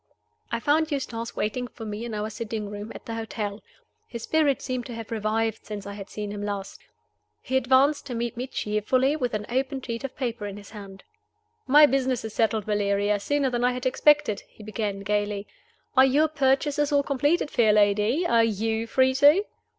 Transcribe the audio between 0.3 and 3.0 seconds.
I found Eustace waiting for me in our sitting room